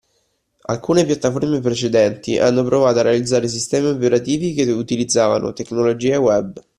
Alcune 0.61 1.05
piattaforme 1.05 1.59
precedenti 1.59 2.39
hanno 2.39 2.63
provato 2.63 2.97
a 2.97 3.01
realizzare 3.03 3.47
sistemi 3.47 3.85
operativi 3.89 4.53
che 4.55 4.63
utilizzavano 4.71 5.53
tecnologie 5.53 6.15
web 6.15 6.59